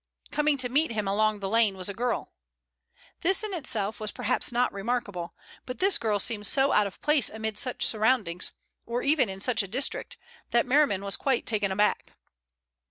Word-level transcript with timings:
Coming 0.31 0.57
to 0.57 0.67
meet 0.67 0.91
him 0.93 1.07
along 1.07 1.41
the 1.41 1.47
lane 1.47 1.77
was 1.77 1.87
a 1.87 1.93
girl. 1.93 2.31
This 3.19 3.43
in 3.43 3.53
itself 3.53 3.99
was 3.99 4.11
perhaps 4.11 4.51
not 4.51 4.73
remarkable, 4.73 5.35
but 5.67 5.77
this 5.77 5.99
girl 5.99 6.19
seemed 6.19 6.47
so 6.47 6.71
out 6.71 6.87
of 6.87 6.99
place 7.03 7.29
amid 7.29 7.59
such 7.59 7.85
surroundings, 7.85 8.53
or 8.87 9.03
even 9.03 9.29
in 9.29 9.39
such 9.39 9.61
a 9.61 9.67
district, 9.67 10.17
that 10.49 10.65
Merriman 10.65 11.03
was 11.03 11.15
quite 11.17 11.45
taken 11.45 11.71
aback. 11.71 12.13